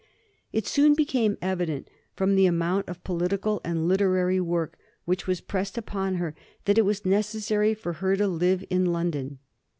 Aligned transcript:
It 0.51 0.65
soon 0.65 0.95
became 0.95 1.37
evident, 1.43 1.87
from 2.15 2.33
the 2.33 2.47
amount 2.47 2.89
of 2.89 3.03
political 3.03 3.61
and 3.63 3.87
literary 3.87 4.39
work 4.41 4.75
which 5.05 5.27
was 5.27 5.41
pressed 5.41 5.77
upon 5.77 6.15
her, 6.15 6.33
that 6.65 6.79
it 6.79 6.85
was 6.85 7.05
necessary 7.05 7.75
for 7.75 7.93
her 7.93 8.15
to 8.15 8.25
live 8.27 8.65
in 8.71 8.87
London. 8.87 9.37